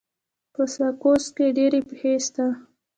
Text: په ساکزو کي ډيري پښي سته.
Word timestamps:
په 0.53 0.63
ساکزو 0.75 1.31
کي 1.35 1.45
ډيري 1.57 1.81
پښي 1.87 2.13
سته. 2.25 2.45